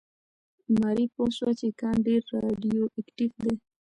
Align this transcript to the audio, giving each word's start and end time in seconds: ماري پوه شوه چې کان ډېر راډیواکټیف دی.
ماري 0.79 1.05
پوه 1.13 1.29
شوه 1.37 1.51
چې 1.59 1.67
کان 1.79 1.95
ډېر 2.07 2.21
راډیواکټیف 2.43 3.33
دی. 3.43 3.53